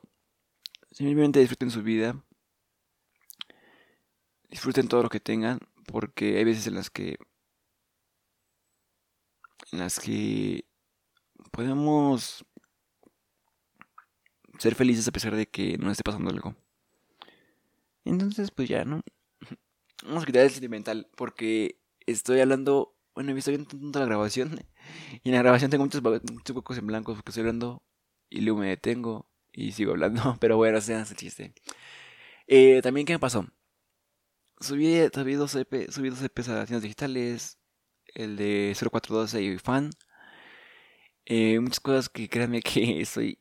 Simplemente 0.90 1.40
disfruten 1.40 1.70
su 1.70 1.82
vida. 1.82 2.22
Disfruten 4.48 4.88
todo 4.88 5.02
lo 5.02 5.08
que 5.10 5.20
tengan. 5.20 5.58
Porque 5.86 6.38
hay 6.38 6.44
veces 6.44 6.66
en 6.66 6.74
las 6.74 6.90
que. 6.90 7.18
En 9.70 9.78
las 9.80 9.98
que. 10.00 10.64
Podemos. 11.50 12.44
Ser 14.58 14.74
felices 14.74 15.08
a 15.08 15.12
pesar 15.12 15.34
de 15.34 15.46
que 15.46 15.76
no 15.78 15.90
esté 15.90 16.04
pasando 16.04 16.30
algo. 16.30 16.54
Entonces, 18.04 18.50
pues 18.50 18.68
ya, 18.68 18.84
¿no? 18.84 19.02
Vamos 20.04 20.22
a 20.22 20.26
quitar 20.26 20.42
el 20.42 20.50
sentimental. 20.50 21.08
Porque 21.16 21.80
estoy 22.06 22.40
hablando 22.40 22.96
bueno, 23.14 23.36
estoy 23.36 23.56
viendo 23.56 24.00
la 24.00 24.06
grabación. 24.06 24.58
Y 25.22 25.28
en 25.28 25.34
la 25.34 25.42
grabación 25.42 25.70
tengo 25.70 25.84
muchos, 25.84 26.02
muchos 26.02 26.56
huecos 26.56 26.78
en 26.78 26.86
blanco 26.86 27.14
porque 27.14 27.30
estoy 27.30 27.42
hablando 27.42 27.82
y 28.30 28.40
luego 28.40 28.60
me 28.60 28.68
detengo 28.68 29.28
y 29.52 29.72
sigo 29.72 29.92
hablando. 29.92 30.36
Pero 30.40 30.56
bueno, 30.56 30.78
ese 30.78 31.14
chiste. 31.14 31.54
Eh, 32.46 32.80
también, 32.82 33.06
¿qué 33.06 33.12
me 33.12 33.18
pasó? 33.18 33.46
Subí, 34.60 34.96
subí, 35.12 35.34
dos, 35.34 35.54
EP, 35.56 35.90
subí 35.90 36.08
dos 36.10 36.22
EPs 36.22 36.48
a 36.48 36.66
tiendas 36.66 36.82
digitales. 36.82 37.58
El 38.14 38.36
de 38.36 38.74
0412 38.78 39.42
y 39.42 39.58
fan. 39.58 39.90
Eh, 41.24 41.60
muchas 41.60 41.80
cosas 41.80 42.08
que 42.08 42.28
créanme 42.28 42.62
que 42.62 43.00
estoy. 43.02 43.38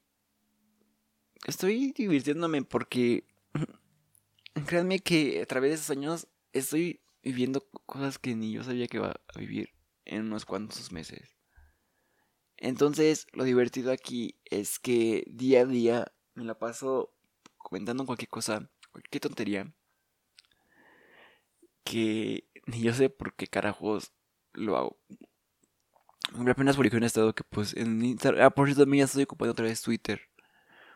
Estoy 1.48 1.94
divirtiéndome 1.94 2.64
porque. 2.64 3.26
créanme 4.68 5.00
que 5.00 5.42
a 5.42 5.46
través 5.46 5.72
de 5.72 5.76
esos 5.76 5.90
años 5.90 6.28
estoy 6.54 7.02
viviendo 7.24 7.68
cosas 7.86 8.18
que 8.20 8.36
ni 8.36 8.52
yo 8.52 8.64
sabía 8.64 8.88
que 8.88 8.98
iba 8.98 9.12
a 9.34 9.40
vivir 9.40 9.70
en 10.06 10.26
unos 10.26 10.46
cuantos 10.46 10.92
meses. 10.92 11.38
Entonces, 12.58 13.28
lo 13.34 13.44
divertido 13.44 13.92
aquí 13.92 14.40
es 14.46 14.80
que 14.80 15.24
día 15.28 15.62
a 15.62 15.66
día 15.66 16.12
me 16.36 16.44
la 16.44 16.58
paso 16.58 17.14
comentando 17.58 18.06
cualquier 18.06 18.30
cosa, 18.30 18.70
cualquier 18.92 19.22
tontería, 19.22 19.74
que 21.84 22.48
ni 22.68 22.82
yo 22.82 22.94
sé 22.94 23.10
por 23.10 23.36
qué 23.36 23.48
carajos 23.48 24.14
lo 24.54 24.78
hago. 24.78 25.00
Apenas 26.48 26.76
publiqué 26.76 26.98
un 26.98 27.04
estado 27.04 27.34
que 27.34 27.44
pues 27.44 27.76
en 27.76 28.04
Instagram, 28.04 28.46
ah, 28.46 28.50
por 28.52 28.68
cierto, 28.68 28.86
ya 28.94 29.04
estoy 29.06 29.24
ocupando 29.24 29.52
otra 29.52 29.66
vez 29.66 29.82
Twitter. 29.82 30.22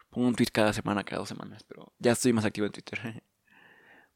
Pongo 0.10 0.28
un 0.28 0.36
tweet 0.36 0.50
cada 0.54 0.72
semana, 0.72 1.04
cada 1.04 1.20
dos 1.20 1.30
semanas, 1.30 1.64
pero 1.64 1.94
ya 1.98 2.12
estoy 2.12 2.32
más 2.32 2.46
activo 2.46 2.68
en 2.68 2.74
Twitter. 2.74 3.24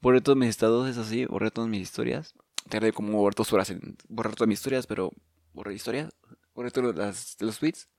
Borré 0.01 0.21
todos 0.21 0.37
mis 0.37 0.49
estados, 0.49 0.89
es 0.89 0.97
así, 0.97 1.25
borré 1.25 1.51
todas 1.51 1.69
mis 1.69 1.81
historias. 1.81 2.33
Tardé 2.69 2.93
como 2.93 3.29
dos 3.31 3.53
horas 3.53 3.69
en 3.69 3.97
borrar 4.07 4.35
todas 4.35 4.47
mis 4.47 4.59
historias, 4.59 4.87
pero 4.87 5.11
borré 5.53 5.73
historias, 5.73 6.09
borré 6.53 6.71
todos 6.71 6.95
las, 6.95 7.35
los 7.39 7.59
tweets. 7.59 7.89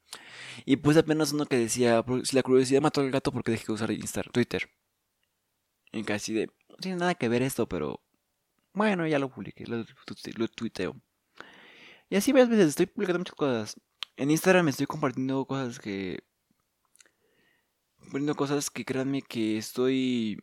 Y 0.65 0.77
puse 0.77 1.01
apenas 1.01 1.33
uno 1.33 1.47
que 1.47 1.57
decía, 1.57 2.05
si 2.25 2.37
la 2.37 2.43
curiosidad 2.43 2.81
mató 2.81 3.01
al 3.01 3.11
gato, 3.11 3.33
porque 3.33 3.53
dejé 3.53 3.67
de 3.67 3.73
usar 3.73 3.91
Instagram, 3.91 4.33
Twitter? 4.33 4.71
En 5.93 6.05
casi 6.05 6.33
de, 6.33 6.47
no 6.69 6.77
tiene 6.77 6.97
nada 6.99 7.15
que 7.15 7.29
ver 7.29 7.43
esto, 7.43 7.69
pero 7.69 8.01
bueno, 8.73 9.07
ya 9.07 9.19
lo 9.19 9.29
publiqué, 9.29 9.67
lo, 9.67 9.79
lo. 9.79 9.87
Y 12.09 12.17
así 12.17 12.33
varias 12.33 12.49
veces 12.49 12.69
estoy 12.69 12.87
publicando 12.87 13.21
muchas 13.21 13.35
cosas. 13.35 13.77
En 14.17 14.31
Instagram 14.31 14.69
estoy 14.69 14.87
compartiendo 14.87 15.45
cosas 15.45 15.79
que... 15.79 16.21
Poniendo 18.11 18.35
cosas 18.35 18.71
que 18.71 18.85
créanme 18.85 19.23
que 19.23 19.59
estoy 19.59 20.43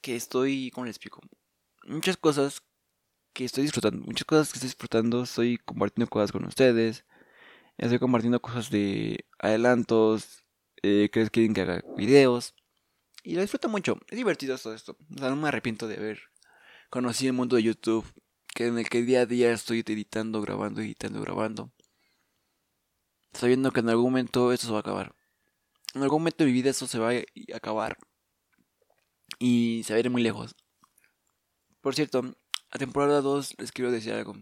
que 0.00 0.16
estoy, 0.16 0.70
¿cómo 0.70 0.86
les 0.86 0.96
explico? 0.96 1.20
Muchas 1.86 2.16
cosas 2.16 2.62
que 3.32 3.44
estoy 3.44 3.64
disfrutando, 3.64 4.04
muchas 4.04 4.24
cosas 4.24 4.52
que 4.52 4.56
estoy 4.58 4.68
disfrutando, 4.68 5.22
estoy 5.22 5.58
compartiendo 5.58 6.08
cosas 6.10 6.32
con 6.32 6.44
ustedes, 6.44 7.04
estoy 7.78 7.98
compartiendo 7.98 8.40
cosas 8.40 8.70
de 8.70 9.24
adelantos, 9.38 10.44
eh, 10.82 11.10
que 11.12 11.28
quieren 11.30 11.54
que 11.54 11.62
haga 11.62 11.84
videos, 11.96 12.54
y 13.22 13.34
lo 13.34 13.42
disfruto 13.42 13.68
mucho, 13.68 13.98
es 14.08 14.16
divertido 14.16 14.56
todo 14.58 14.74
esto, 14.74 14.96
o 15.14 15.18
sea, 15.18 15.30
no 15.30 15.36
me 15.36 15.48
arrepiento 15.48 15.88
de 15.88 15.96
haber 15.96 16.20
conocido 16.90 17.30
el 17.30 17.36
mundo 17.36 17.56
de 17.56 17.62
YouTube, 17.62 18.04
que 18.54 18.66
en 18.66 18.78
el 18.78 18.88
que 18.88 19.02
día 19.02 19.22
a 19.22 19.26
día 19.26 19.52
estoy 19.52 19.80
editando, 19.80 20.40
grabando, 20.40 20.80
editando, 20.80 21.20
grabando, 21.20 21.72
sabiendo 23.32 23.70
que 23.70 23.80
en 23.80 23.90
algún 23.90 24.06
momento 24.06 24.52
esto 24.52 24.66
se 24.66 24.72
va 24.72 24.78
a 24.78 24.80
acabar. 24.80 25.14
En 25.94 26.02
algún 26.02 26.22
momento 26.22 26.44
de 26.44 26.50
mi 26.50 26.52
vida 26.52 26.70
eso 26.70 26.86
se 26.86 26.98
va 26.98 27.10
a 27.10 27.56
acabar 27.56 27.98
y 29.38 29.82
se 29.84 29.92
va 29.92 29.96
a 29.96 30.00
ir 30.00 30.10
muy 30.10 30.22
lejos. 30.22 30.56
Por 31.80 31.94
cierto, 31.94 32.22
a 32.70 32.78
temporada 32.78 33.20
2 33.20 33.56
les 33.58 33.72
quiero 33.72 33.90
decir 33.90 34.12
algo. 34.12 34.34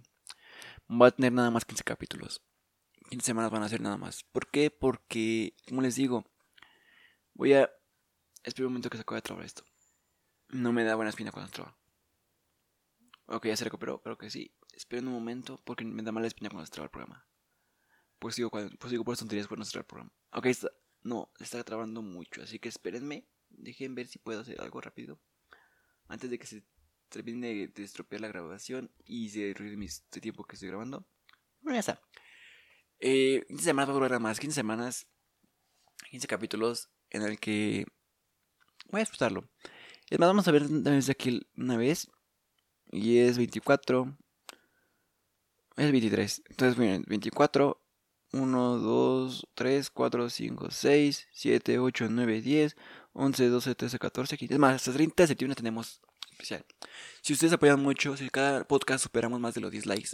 Va 0.90 1.08
a 1.08 1.10
tener 1.10 1.32
nada 1.32 1.50
más 1.50 1.64
15 1.64 1.84
capítulos. 1.84 2.42
15 3.10 3.24
semanas 3.24 3.50
van 3.50 3.62
a 3.62 3.68
ser 3.68 3.80
nada 3.80 3.96
más. 3.96 4.24
¿Por 4.24 4.50
qué? 4.50 4.70
Porque, 4.70 5.54
como 5.66 5.82
les 5.82 5.94
digo, 5.94 6.24
voy 7.34 7.54
a... 7.54 7.70
Espero 8.42 8.68
un 8.68 8.74
momento 8.74 8.90
que 8.90 8.96
se 8.96 9.02
acabe 9.02 9.18
de 9.18 9.22
trabar 9.22 9.44
esto. 9.44 9.64
No 10.48 10.72
me 10.72 10.84
da 10.84 10.94
buena 10.94 11.10
espina 11.10 11.32
cuando 11.32 11.52
traba. 11.52 11.76
Ok, 13.26 13.46
ya 13.46 13.56
se 13.56 13.64
recuperó, 13.64 14.00
creo 14.00 14.16
que 14.16 14.30
sí. 14.30 14.54
Esperen 14.72 15.08
un 15.08 15.14
momento 15.14 15.60
porque 15.64 15.84
me 15.84 16.02
da 16.02 16.12
mala 16.12 16.26
espina 16.26 16.48
cuando 16.48 16.66
se 16.66 16.72
traba 16.72 16.86
el 16.86 16.90
programa. 16.90 17.26
Pues 18.18 18.36
digo, 18.36 18.50
cuando, 18.50 18.74
pues 18.78 18.90
digo 18.90 19.04
por 19.04 19.16
tonterías 19.16 19.46
cuando 19.46 19.64
se 19.64 19.72
traba 19.72 19.82
el 19.82 19.86
programa. 19.86 20.12
Ok, 20.32 20.46
está, 20.46 20.70
no, 21.02 21.30
está 21.38 21.62
trabando 21.64 22.02
mucho, 22.02 22.42
así 22.42 22.58
que 22.58 22.68
espérenme 22.68 23.28
Dejen 23.58 23.94
ver 23.94 24.06
si 24.06 24.18
puedo 24.18 24.40
hacer 24.40 24.60
algo 24.60 24.80
rápido. 24.80 25.20
Antes 26.06 26.30
de 26.30 26.38
que 26.38 26.46
se 26.46 26.64
termine 27.08 27.68
de 27.68 27.82
estropear 27.82 28.20
la 28.20 28.28
grabación 28.28 28.90
y 29.04 29.30
se 29.30 29.54
mi 29.76 29.86
este 29.86 30.20
tiempo 30.20 30.44
que 30.44 30.56
estoy 30.56 30.68
grabando. 30.68 31.06
Bueno, 31.60 31.76
ya 31.76 31.80
está. 31.80 32.00
Eh, 33.00 33.44
15 33.48 33.64
semanas 33.64 33.88
va 33.88 33.92
a 33.92 33.94
durar 33.94 34.20
más. 34.20 34.40
15 34.40 34.54
semanas. 34.54 35.06
15 36.10 36.26
capítulos 36.26 36.90
en 37.10 37.22
el 37.22 37.38
que 37.38 37.86
voy 38.90 39.00
a 39.00 39.02
disfrutarlo. 39.02 39.48
Es 40.10 40.18
más, 40.18 40.28
vamos 40.28 40.48
a 40.48 40.52
ver 40.52 40.68
desde 40.68 41.12
aquí 41.12 41.46
una 41.56 41.76
vez. 41.76 42.08
Y 42.90 43.18
es 43.18 43.36
24. 43.36 44.16
Es 45.76 45.92
23. 45.92 46.42
Entonces, 46.48 46.78
miren, 46.78 47.04
24. 47.06 47.80
1, 48.32 48.78
2, 48.78 49.48
3, 49.54 49.90
4, 49.90 50.30
5, 50.30 50.70
6, 50.70 51.28
7, 51.32 51.78
8, 51.78 52.06
9, 52.10 52.40
10, 52.40 52.76
11, 53.12 53.48
12, 53.48 53.74
13, 53.74 53.98
14, 53.98 54.36
15. 54.36 54.54
Es 54.54 54.60
más, 54.60 54.74
hasta 54.76 54.92
30 54.92 55.22
de 55.22 55.26
septiembre 55.26 55.56
tenemos 55.56 56.00
especial. 56.32 56.64
Si 57.22 57.32
ustedes 57.32 57.52
apoyan 57.52 57.80
mucho, 57.80 58.16
si 58.16 58.28
cada 58.30 58.64
podcast 58.64 59.02
superamos 59.02 59.40
más 59.40 59.54
de 59.54 59.60
los 59.60 59.70
10 59.70 59.86
likes. 59.86 60.10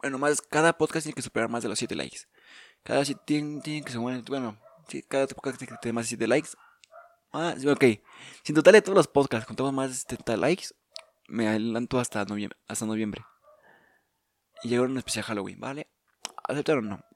Bueno, 0.00 0.18
más, 0.18 0.40
cada 0.40 0.72
podcast 0.72 1.04
tiene 1.04 1.14
que 1.14 1.22
superar 1.22 1.48
más 1.48 1.62
de 1.62 1.68
los 1.68 1.78
7 1.78 1.94
likes. 1.94 2.20
Cada 2.82 3.04
tiene, 3.04 3.60
tiene 3.60 3.84
que 3.84 3.92
sumar, 3.92 4.22
bueno, 4.22 4.58
si 4.88 5.02
cada 5.02 5.26
podcast 5.26 5.58
tiene 5.58 5.72
que 5.72 5.78
tener 5.80 5.94
más 5.94 6.04
de 6.04 6.08
7 6.08 6.26
likes. 6.28 6.50
Ah, 7.32 7.54
ok. 7.66 7.84
Si 8.42 8.52
en 8.52 8.54
total 8.54 8.72
de 8.72 8.82
todos 8.82 8.96
los 8.96 9.08
podcasts 9.08 9.46
contamos 9.46 9.72
más 9.72 9.90
de 9.90 9.96
70 9.96 10.36
likes, 10.38 10.68
me 11.28 11.46
adelanto 11.46 11.98
hasta 11.98 12.24
noviembre. 12.24 12.58
Hasta 12.66 12.86
noviembre. 12.86 13.24
Y 14.62 14.68
llega 14.68 14.82
un 14.82 14.96
especial 14.96 15.24
Halloween, 15.24 15.60
¿vale? 15.60 15.88
¿Aceptaron 16.44 16.86
o 16.86 16.96
no? 16.96 17.07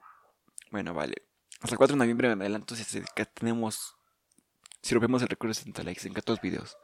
Bueno, 0.73 0.95
vale. 0.95 1.13
Hasta 1.61 1.75
el 1.75 1.77
4 1.77 1.93
de 1.93 1.99
noviembre 1.99 2.35
me 2.35 2.45
adelanto 2.45 2.75
si 2.75 2.83
tenemos. 3.35 3.95
Si 4.81 4.95
rompemos 4.95 5.21
el 5.21 5.27
récord 5.27 5.51
de 5.51 5.53
70 5.53 5.83
likes 5.83 6.07
en 6.07 6.15
14 6.15 6.41
videos. 6.41 6.79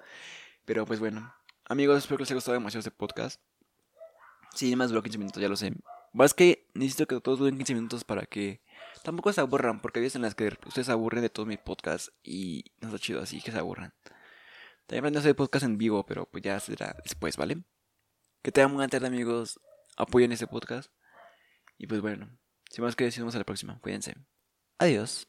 Pero 0.63 0.85
pues 0.85 0.99
bueno. 0.99 1.33
Amigos, 1.65 1.97
espero 1.97 2.17
que 2.17 2.21
les 2.21 2.29
haya 2.29 2.35
gustado 2.35 2.53
demasiado 2.53 2.81
este 2.81 2.91
podcast. 2.91 3.41
Sí, 4.53 4.75
más 4.75 4.89
duró 4.89 5.01
15 5.01 5.17
minutos, 5.17 5.41
ya 5.41 5.49
lo 5.49 5.55
sé. 5.55 5.73
Más 6.13 6.35
que 6.35 6.69
necesito 6.75 7.07
que 7.07 7.19
todos 7.19 7.39
duren 7.39 7.57
15 7.57 7.73
minutos 7.73 8.03
para 8.03 8.27
que 8.27 8.61
tampoco 9.03 9.33
se 9.33 9.41
aburran, 9.41 9.81
porque 9.81 9.97
hay 9.97 10.03
veces 10.03 10.17
en 10.17 10.21
las 10.21 10.35
que 10.35 10.55
ustedes 10.67 10.85
se 10.85 10.91
aburren 10.91 11.23
de 11.23 11.31
todo 11.31 11.47
mi 11.47 11.57
podcast 11.57 12.09
y 12.21 12.65
no 12.81 12.89
está 12.89 12.99
chido 12.99 13.23
así 13.23 13.41
que 13.41 13.51
se 13.51 13.57
aburran. 13.57 13.95
También 14.85 14.99
aprendí 14.99 15.17
a 15.17 15.21
hacer 15.21 15.35
podcast 15.35 15.65
en 15.65 15.79
vivo, 15.79 16.05
pero 16.05 16.27
pues 16.27 16.43
ya 16.43 16.59
será 16.59 16.95
después, 17.03 17.37
¿vale? 17.37 17.63
Que 18.43 18.51
tengan 18.51 18.71
buena 18.75 18.87
tarde, 18.87 19.07
amigos. 19.07 19.59
Apoyen 19.97 20.31
este 20.31 20.45
podcast. 20.45 20.91
Y 21.79 21.87
pues 21.87 22.01
bueno, 22.01 22.29
sin 22.69 22.83
más 22.83 22.95
que 22.95 23.05
decir, 23.05 23.23
a 23.35 23.37
la 23.37 23.43
próxima. 23.43 23.79
Cuídense. 23.81 24.15
Adiós. 24.79 25.27